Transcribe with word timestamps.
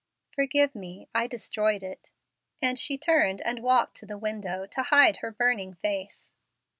"Forgive 0.33 0.73
me! 0.73 1.07
I 1.13 1.27
destroyed 1.27 1.83
it," 1.83 2.09
and 2.59 2.79
she 2.79 2.97
turned 2.97 3.39
and 3.43 3.59
walked 3.61 3.95
to 3.97 4.07
the 4.07 4.17
window 4.17 4.65
to 4.65 4.81
hide 4.81 5.17
her 5.17 5.29
burning 5.29 5.75
face. 5.75 6.33